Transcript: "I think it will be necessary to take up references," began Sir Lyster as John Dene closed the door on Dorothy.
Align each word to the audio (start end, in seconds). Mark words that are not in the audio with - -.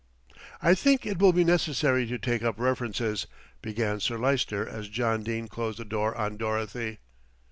"I 0.63 0.73
think 0.73 1.05
it 1.05 1.19
will 1.19 1.31
be 1.31 1.43
necessary 1.43 2.07
to 2.07 2.17
take 2.17 2.41
up 2.41 2.55
references," 2.59 3.27
began 3.61 3.99
Sir 3.99 4.17
Lyster 4.17 4.67
as 4.67 4.89
John 4.89 5.21
Dene 5.21 5.47
closed 5.47 5.77
the 5.77 5.85
door 5.85 6.17
on 6.17 6.37
Dorothy. 6.37 6.97